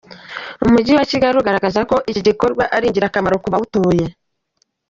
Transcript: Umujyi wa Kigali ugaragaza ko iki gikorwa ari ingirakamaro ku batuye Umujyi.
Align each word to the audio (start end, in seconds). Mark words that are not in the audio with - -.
Umujyi 0.65 0.91
wa 0.99 1.05
Kigali 1.11 1.35
ugaragaza 1.37 1.79
ko 1.89 1.95
iki 2.11 2.21
gikorwa 2.27 2.63
ari 2.75 2.85
ingirakamaro 2.87 3.35
ku 3.43 3.49
batuye 3.53 3.81
Umujyi. 3.81 4.15